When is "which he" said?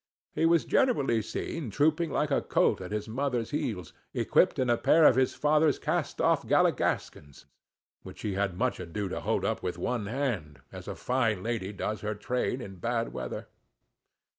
8.01-8.33